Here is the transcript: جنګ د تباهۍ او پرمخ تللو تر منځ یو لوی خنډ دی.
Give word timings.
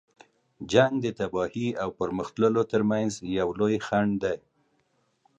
جنګ 0.71 0.93
د 1.03 1.07
تباهۍ 1.19 1.67
او 1.81 1.89
پرمخ 1.97 2.27
تللو 2.35 2.63
تر 2.71 2.81
منځ 2.91 3.11
یو 3.39 3.47
لوی 3.59 3.75
خنډ 3.87 4.13
دی. 4.23 4.37